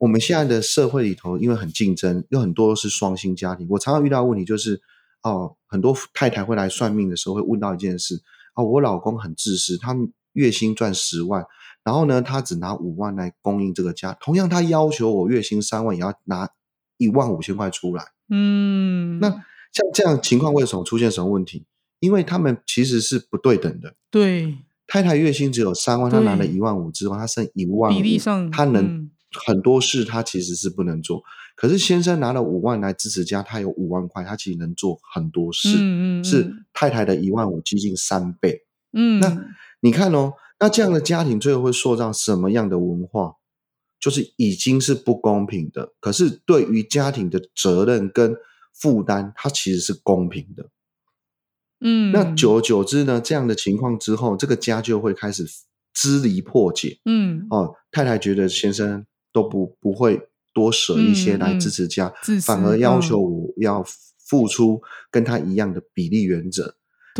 [0.03, 3.65] 我们现在的社会里头，因为很竞争，有很多都是双薪家庭。
[3.69, 4.81] 我常常遇到问题就是，
[5.21, 8.21] 哦，很多太太会来算命的时候会问到一件事，
[8.53, 9.95] 哦，我老公很自私，他
[10.33, 11.45] 月薪赚十万。
[11.85, 14.11] 然后呢，他只拿五万来供应这个家。
[14.19, 16.49] 同样，他要求我月薪三万，也要拿
[16.97, 18.03] 一万五千块出来。
[18.29, 21.65] 嗯，那像这样情况，为什么出现什么问题？
[22.01, 23.95] 因为他们其实是不对等的。
[24.11, 27.93] 对，太太月薪只有三万，她拿了一万五之外，她剩一万。
[27.93, 29.09] 比例上，她能
[29.45, 31.23] 很多事，他其实是不能做。
[31.55, 35.69] 可是先生拿了五万来支持家，他有五万块，他其实能做很多事。
[35.77, 38.65] 嗯嗯，是太太的一万五接近三倍。
[38.91, 39.45] 嗯，那
[39.81, 40.33] 你看哦。
[40.59, 43.33] 那这样的家庭最后会塑造什么样的文化？
[43.99, 45.91] 就是已经是不公平的。
[45.99, 48.33] 可是对于家庭的责任跟
[48.73, 50.69] 负担，它其实是公平的。
[51.81, 55.45] 嗯，那久而久之呢，这样的情况之后，这个家就会开始
[55.93, 56.99] 支离破解。
[57.03, 62.13] 嗯，哦，太太觉得先生都不不会多舍一些来支持家，
[62.45, 63.83] 反而要求我要
[64.17, 66.75] 付出跟他一样的比例原则。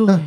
[0.07, 0.21] 那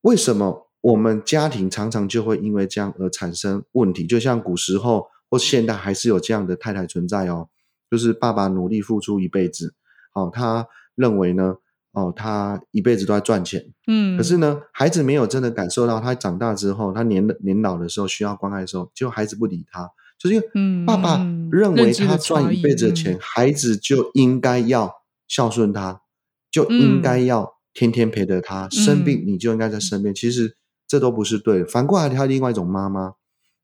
[0.00, 0.68] 为什么？
[0.82, 7.48] 我们家庭常常就会因为这样而产生问题，就像古时候或现代还是有这样的太太存在哦，
[7.88, 9.74] 就是爸爸努力付出一辈子，
[10.12, 11.54] 哦，他认为呢，
[11.92, 19.88] 哦，他一辈子都在赚钱，嗯，可是呢，孩子没有真的感受到他长大之后，他年年老的时候需要关爱的时候，就孩子不理他，
[20.22, 26.02] 就是因为爸爸认为他赚一辈子的钱，孩子就应该要孝顺他，
[26.50, 30.56] 就应该要天天陪着他，生病你就应该在身边，其实。
[30.88, 31.64] 这都不是对的。
[31.64, 33.14] 反过来，他另外一种妈妈，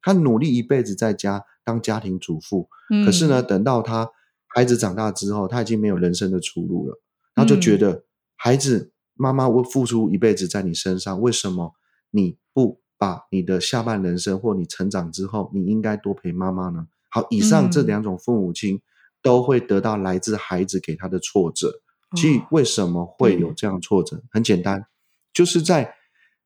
[0.00, 2.70] 她努力一辈子在家当家庭主妇，
[3.04, 4.10] 可是呢，等到他
[4.46, 7.02] 孩子长大之后，他已经没有人生的出路了。
[7.34, 11.74] 他就觉得孩子妈妈我付出一辈子在你身上，为什么
[12.12, 16.88] 你不把你的下半人生或你成长之后，你应该多陪妈妈呢？
[17.08, 18.82] 好，以上这两种父母亲
[19.22, 21.80] 都会得到来自孩子给他的挫折。
[22.16, 24.22] 其实为什么会有这样挫折？
[24.30, 24.86] 很简单，
[25.32, 25.94] 就是在。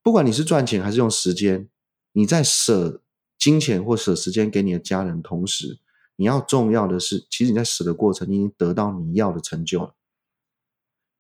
[0.05, 1.69] 不管你是赚钱还是用时间，
[2.15, 3.03] 你在舍
[3.39, 5.79] 金钱或舍时间给你的家人，同时
[6.17, 9.95] 你要重要的是，其实你在舍的过程，你已经得到你要的成就了，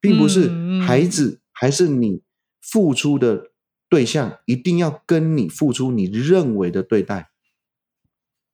[0.01, 2.23] 并不是孩子还是你
[2.61, 3.52] 付出的
[3.93, 7.29] 对象一定要跟你付出你认为的对待。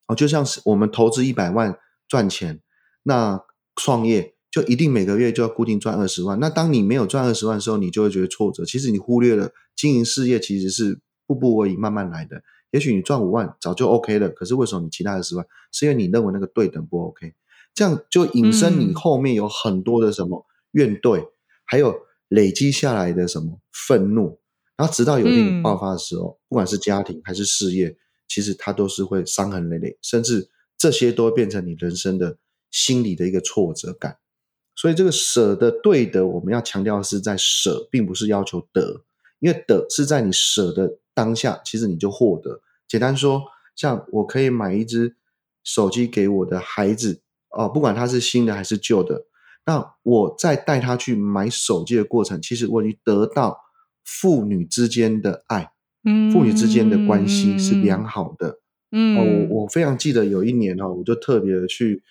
[0.08, 2.60] 哦，就像是我们投资一百万赚钱，
[3.04, 3.44] 那
[3.76, 4.34] 创业。
[4.50, 6.40] 就一定每个月就要固定赚二十万。
[6.40, 8.64] 那当你没有赚二十万的时候，你就会觉得挫折。
[8.64, 12.42] 其实你忽略了经营事业其实是步步而已，慢慢来的。
[12.70, 15.46] 也许你赚五万早就 OK 了，可是为什么你其他的十万？
[15.70, 17.34] 是因为你认为那个对等不 OK？
[17.74, 21.28] 这样就引申你后面有很多的什么怨怼，
[21.66, 21.94] 还有
[22.28, 24.40] 累积下来的什么愤怒，
[24.78, 27.96] 然后直到有一天爆发的时候，不管是家庭还是事业，
[28.28, 32.38] 其实它都是会伤痕累累，甚至这些都会变成你人生的
[32.70, 34.18] 心理的一个挫折感。
[34.76, 39.02] 所以这个舍的对的，我们要强调的是在舍，并不是要求得，
[39.40, 42.60] 因为得是在你舍的当下，其实你就获得。
[42.86, 43.42] 简单说，
[43.74, 45.16] 像我可以买一只
[45.64, 49.26] 手机给我的孩子，哦，不管它是新的还是旧的，
[49.66, 53.58] 那我在带他去买手机的过程，其实我已经得到
[54.08, 55.70] 父女之间的爱，
[56.04, 58.58] 嗯父女之间的关系是良好的。
[58.90, 62.02] 嗯，哦，我我非常记得有一年哦，我就特别去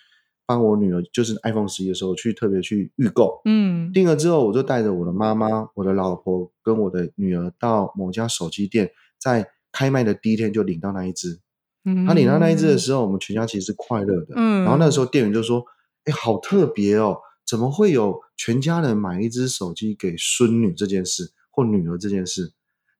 [0.46, 3.40] 帮我女儿，就是 iPhone 十一的时候，去特别去预购。
[3.46, 11.40] 嗯订了之后，我就带着我的妈妈、我的老婆跟我的女儿到某家手机店，在开卖的第一天就领到那一只。
[11.84, 14.34] 嗯，他领到那一只的时候，我们全家其实是快乐的。
[14.36, 15.64] 嗯然后那时候店员就说
[16.06, 22.52] ：“哎，好特别哦，怎么会有全家人买一只手机给孙女这件事或女儿这件事？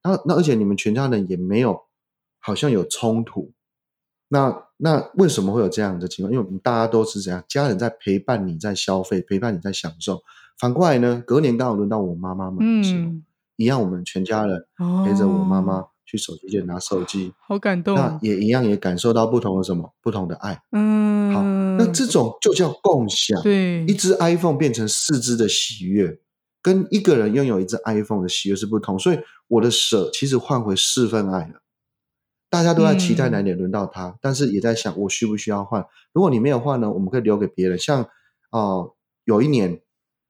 [0.02, 1.82] 那那而且你们全家人也没有
[2.40, 3.52] 好像有冲突。
[4.30, 6.32] 那那为什么会有这样的情况？
[6.32, 10.20] 因为我们大家都是怎样，家人在陪伴你在消费，陪伴你在享受。
[10.58, 13.24] 反过来呢，隔年刚好轮到我妈妈买的时候，嗯，
[13.56, 14.66] 一样我们全家人
[15.06, 17.32] 陪着我妈妈去手机店拿手机。
[17.38, 20.60] 好感动哦，那也一样也感受到不同的什么不同的爱。
[20.72, 21.42] 嗯，好，
[21.78, 23.40] 那这种就叫共享。
[23.42, 26.18] 对一只 iPhone 变成四只的喜悦，
[26.62, 28.98] 跟一个人拥有一只 iPhone 的喜悦是不同。
[28.98, 29.18] 所以
[29.48, 31.60] 我的舍其实换回四份爱了。
[32.50, 35.86] 大家都在期待嗯哪点轮到他，但是也在想我需不需要换。
[36.14, 37.78] 如果你没有换呢，我们可以留给别人。
[37.78, 38.08] 像
[38.50, 38.94] 哦、
[39.24, 39.82] 有一年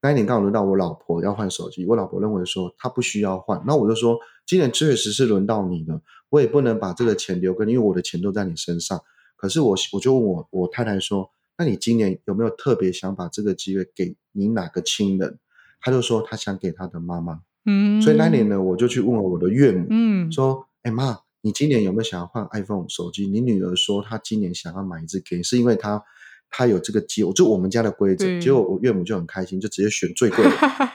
[0.03, 9.01] 那一年刚好轮到我老婆要换手机，我老婆认为说她不需要换，那我就说今年确实是轮到你了，我也不能把这个钱留给你，因为我的钱都在你身上。
[9.37, 15.38] 可是我我就问我我太太说，那你今年有没有特别想把这个机会给你哪个亲人？
[15.81, 17.41] 她就说他想给他的妈妈。
[17.64, 23.27] 嗯，所以那年呢，我就去问了我的岳母，嗯，说：“哎妈，你今年有没有想要换 iPhone 手机？
[23.27, 26.03] 你女儿说她今年想要买一只给你，是因为她
[26.49, 28.25] 她有这个机，就我们家的规则。
[28.25, 30.51] 对结果我岳母就很开心，就直接选最贵的，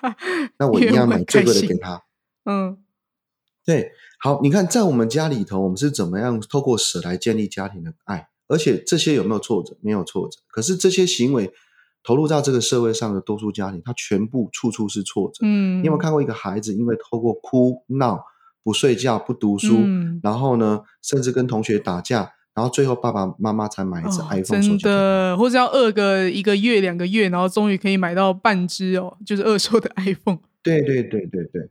[0.58, 2.02] 那我一岳母样买最贵的给她。
[2.46, 2.78] 嗯
[3.66, 8.28] 对，好，你看在我们家里头，我们是怎么样透过舍来建立家庭的爱？
[8.48, 9.78] 而且这些有没有挫折？
[9.82, 10.40] 没有挫折。
[10.48, 11.54] 可是这些行为
[12.04, 15.40] 投入到这个社会上的多数家庭，他全部处处是挫折。
[15.42, 18.20] 嗯，你有没有看过一个孩子因为透过哭闹、
[18.64, 24.90] 不睡觉、不读书，嗯然后呢，甚至跟同学打架，然后最后爸爸妈妈才买一只哦 iPhone 手真机给他？
[24.90, 30.40] 的，或者要饿个一个月、两个月，然后终于可以买到半只哦，就是二手的 iPhone。
[30.62, 31.70] 对对对对对。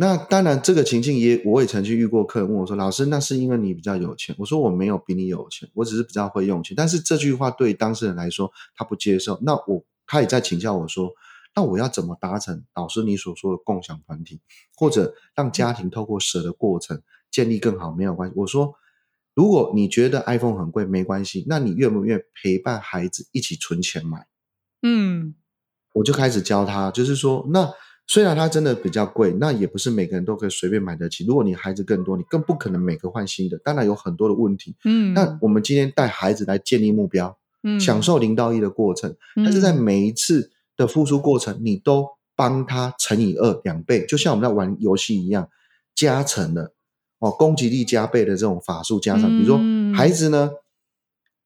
[0.00, 9.36] 那当然，这个情境也我也曾经遇过客人问我说：“老师，那是因为你比较有钱？”我说：“我没有比你有钱，我只是比较会用钱。”但是这句话对当事人来说，他不接受。
[9.42, 11.10] 那我他也在请教我说
[11.56, 14.40] ：“那我要怎么达成老师你所说的共享团体，
[14.76, 17.90] 或者让家庭透过舍的过程建立更好？
[17.90, 18.74] 没有关系。”我说
[19.34, 24.28] ：“如果你觉得 iPhone 很贵，没关系，那你愿不愿意陪伴孩子一起存钱买？”
[24.86, 25.34] 嗯
[25.94, 27.68] 我就开始教他，就是说，那
[28.10, 31.26] 虽然它真的比较贵，那也不是每个人都可以随便买得起。
[31.26, 34.74] 如果你孩子更多，你更不可能每个换新的，当然有很多的问题。
[34.84, 37.78] 嗯，那我们今天带孩子来建立目标，嗯。
[37.78, 39.82] 享受零到一的过程，但是在嗯。
[39.82, 45.50] 每一次的付出过程，你都帮他乘以二两倍，就像我们在玩游戏一样，
[45.94, 46.72] 加成的
[47.18, 49.92] 哦，攻击力加倍的这种法术加上，比如说嗯。
[49.92, 50.52] 孩子呢，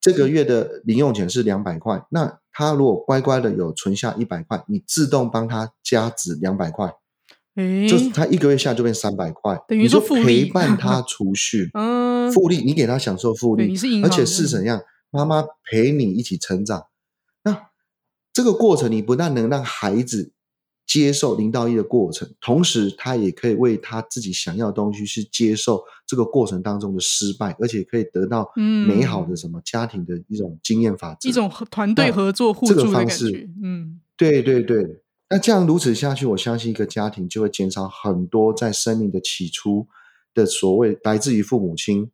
[0.01, 6.93] 这个月的零用钱是两百块，那他如果乖乖的有存下一百块，你自动帮他加值两百块，
[7.57, 16.87] 诶，就是他一个月下就变三百块，等于你就说陪伴 他储蓄，嗯复利，你给他享受复利，而且是怎样，妈妈陪你一起成长。
[17.43, 17.69] 那
[18.33, 20.33] 这个过程，你不但能让孩子
[20.93, 33.49] 接受零到一的过程，同时他也可以为他自己想要的东西去接受这个过程当中的失败，而且可以得到嗯美好的什么家庭的一种经验法则，一种团队合作互这个助的方式感觉。
[33.63, 35.01] 嗯对对对，
[35.31, 39.89] 那这样如此下去，我相信一个家庭就会减少很多在生命的起初
[40.35, 42.11] 的所谓来自于父母亲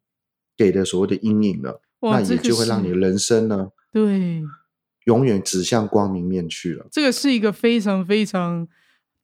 [0.57, 4.41] 给的所谓的阴影了，那也就会让你的人生呢对，
[5.09, 6.87] 永远指向光明面去了。
[6.93, 8.69] 这个是一个非常非常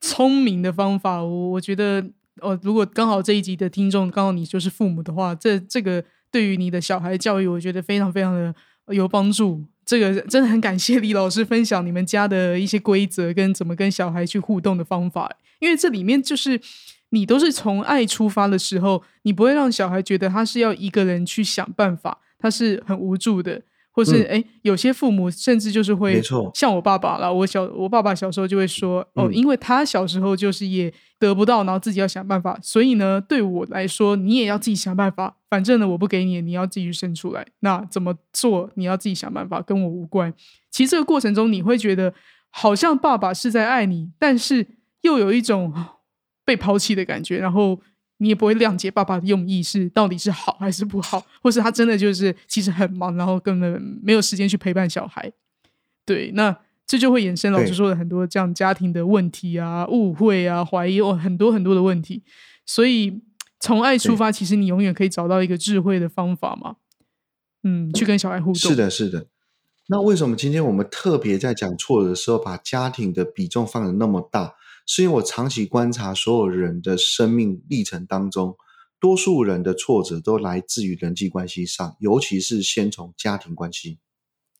[0.01, 1.23] 聪明的方法。
[1.23, 2.03] 我我觉得，
[2.41, 8.53] 哦，如果刚好这一集的听众刚好你就是父母的话，这这个对于你的小孩教育，我觉得非常非常的
[8.87, 9.63] 有帮助。
[9.85, 16.59] 这个真的很感谢李老师分享你们家的一些规则跟怎么跟小孩去互动的方法，因为这里面就是
[17.11, 23.61] 你都是从爱出发的时候，你不会让小孩觉得他是要一个人去想办法，他是很无助的。
[23.95, 35.37] 或是嗯哎、有些父母甚至就是会没错像我爸爸啦，我小我爸爸小时候就会说哦，嗯因为他小时候就是也得不到，然后自己要想办法，所以呢，对我来说，你也要自己想办法。
[35.49, 37.47] 反正呢，我不给你，你要自己去生出来。
[37.61, 40.33] 那怎么做，你要自己想办法，跟我无关。
[40.69, 42.13] 其实这个过程中，你会觉得
[42.49, 44.67] 好像爸爸是在爱你，但是
[45.03, 45.93] 又有一种啊
[46.43, 47.79] 被抛弃的感觉，然后
[48.17, 55.31] 你也不会谅解爸爸的用意是到底是好还是不好，或是他真的就是其实很忙，然后根本没有时间去陪伴小孩。
[56.05, 56.55] 对，那
[56.87, 62.23] 这就会衍生老师说的很多这样家庭的问题啊、误会啊、怀疑哦，很多很多的问题。
[62.65, 63.21] 所以
[63.59, 66.75] 从爱出发，其实你永远可以找到一个智慧的方法嘛。
[67.63, 68.55] 嗯，去跟小孩互动。
[68.55, 69.25] 是的，是的。
[69.87, 74.55] 那为什么今天我们特别在讲挫折的时候，把家庭的比重放的那么大？
[74.85, 78.55] 是因为我长期观察所有人的生命历程当中，
[78.99, 83.99] 多数人的挫折都来自于人际关系上，尤其是先从家庭关系。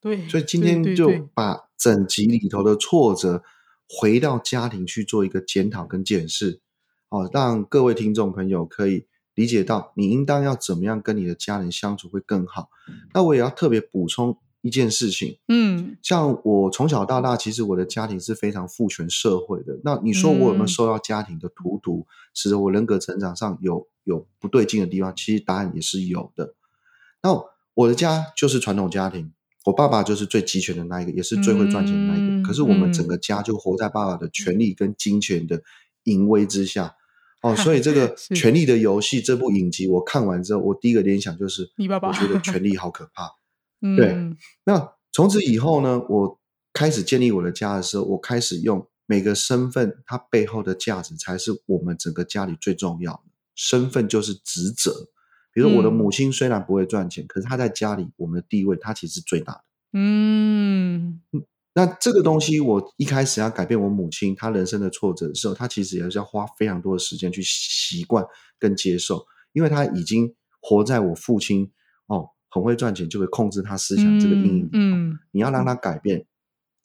[0.00, 3.42] 对，所以今天就把整集里头的挫折
[3.88, 6.60] 回到家庭去做一个检讨跟检视，
[7.08, 12.68] 哦，让各位听众朋友可以理解到你应当要怎么样跟你的家人相处会更好。
[13.14, 19.78] 那我也要特别补充一件事情，嗯像我从小到大，其实我的家庭是非常父权社会的。
[19.84, 25.14] 那你说我有没有嗯受到家庭的荼毒，使得我人格成长上有有不对劲的地方？
[25.14, 26.54] 其实答案也是有的。
[27.22, 27.30] 那
[27.74, 29.32] 我的家就是传统家庭，
[29.64, 32.34] 我爸爸就是最集权的那一个，也是最会赚钱的那一个。
[32.34, 35.62] 嗯可是我们嗯整个家就活在爸爸的权力跟金钱的
[36.04, 36.94] 淫威之下。
[37.42, 43.30] 哦，所以这个 《权力的游戏》这部影集我看完之后，我第一个联想就是，你爸爸我觉得权力好可怕。
[43.80, 44.16] 嗯，对
[44.64, 46.40] 那从此以后呢，我
[46.72, 53.22] 开始建立我的家的时候，我开始用每个身份它背后的价值才是我们整个家里最重要的。
[53.54, 55.08] 身份就是职责。
[55.52, 59.64] 比如说我的嗯母亲虽然不会赚钱，可是她在家里我们的地位，她其实是最大的。
[59.94, 61.22] 嗯
[61.72, 68.22] 那这个东西，我一开始要改变我母亲她人生的挫折的时候，她其实也是要花非常多的时间去习惯
[68.58, 71.68] 跟接受，因为她已经活在我父亲哦
[72.48, 74.68] 很会赚钱就会控制他思想这个阴影。
[74.72, 76.24] 嗯你要让他改变，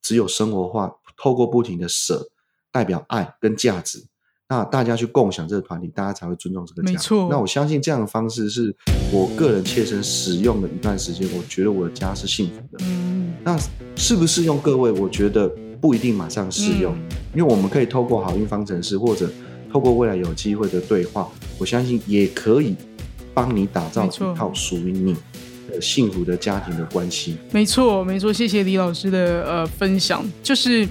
[0.02, 2.30] 只有生活化，透过不停的舍，
[2.72, 4.06] 代表爱跟价值。
[4.50, 6.92] 那大家去共享这个团体，大家才会尊重这个家。
[6.92, 8.76] 没错那我相信这样的方式是
[9.10, 12.84] 我个人切身使用的一段时间，我觉得我的家是幸福的。
[12.84, 13.58] 嗯那
[13.96, 14.92] 适不适用各位？
[14.92, 15.48] 我觉得
[15.80, 19.30] 不一定马上适用，嗯因为我们可以透过好运方程式，或者
[19.72, 22.76] 透过未来有机会的对话，我相信也可以
[23.34, 25.20] 帮你打造一套属于你的
[25.80, 27.38] 幸福的家庭的关系。
[27.52, 30.24] 没错，没错，谢谢李老师的呃分享。
[30.42, 30.88] 就是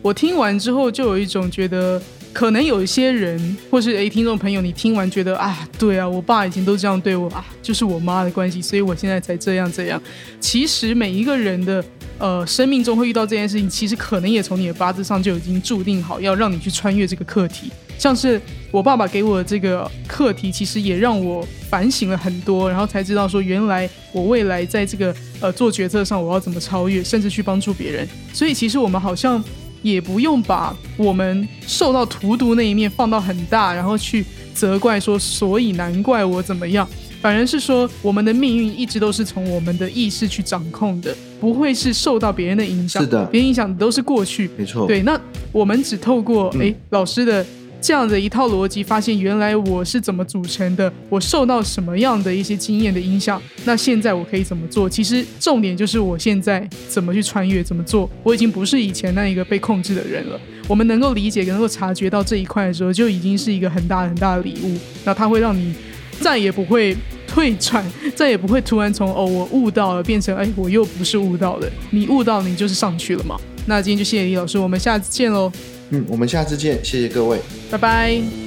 [0.00, 2.00] 我听完之后，就有一种觉得，
[2.32, 10.02] 可能有一些人，或是诶听众朋友，你听完觉得啊，对啊，我爸以前都这样对我啊，就是我妈的关系，所以我现在才这样这样。
[10.40, 11.84] 其实每一个人的
[12.18, 17.70] 呃生命中会遇到这件事情，其实可能也从你的八字上就已经注定好，要让你去穿越这个课题。
[17.98, 18.40] 像是
[18.70, 28.06] 我爸爸给我的这个课题，其实也让我反省了很多，然后才知道说，原来我未来在这个呃做决策上，我要怎么超越，甚至去帮助别人。
[28.32, 29.42] 所以其实我们好像
[29.82, 36.86] 也不用把我们受到荼毒那一面放到很大，然后去责怪说，所以难怪我怎么样。
[37.20, 43.02] 反而是说，我们的命运一直都是从我们的意识去掌控的，不会是受到别人的影响。
[43.02, 44.50] 是的别人影响的都是过去。
[44.58, 45.18] 没错，对，那
[45.50, 47.44] 我们只透过嗯诶老师的
[47.84, 54.88] 这样的一套逻辑，发现原来我是怎么组成的，我受到什么样的一些经验的影响，那现在我可以怎么做？
[54.88, 58.08] 其实重点就是我现在怎么去穿越，怎么做。
[58.22, 60.40] 我已经不是以前那一个被控制的人了。
[60.66, 64.78] 我们能够理解，能够察觉到这一块的时候，就已经是一个很大很大的礼物。
[65.04, 65.74] 那它会让你
[66.20, 67.84] 再也不会退转，
[68.16, 71.70] 再也不会突然从哦我悟到了变成哎我又不是悟到的。
[71.90, 73.38] 你悟到你就是上去了嘛。
[73.66, 75.52] 那今天就谢谢李老师，我们下次见喽，
[75.94, 77.38] 嗯，我们下次见，谢谢各位。
[77.70, 78.43] 拜拜。